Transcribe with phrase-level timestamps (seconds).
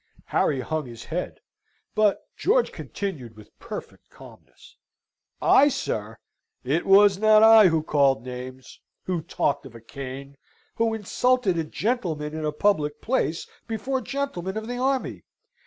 [0.33, 1.41] Harry hung his head,
[1.93, 4.75] but George continued with perfect calmness:
[5.39, 6.17] "I, sir?
[6.63, 10.37] It was not I who called names, who talked of a cane,
[10.77, 15.21] who insulted a gentleman in a public place before gentlemen of the army.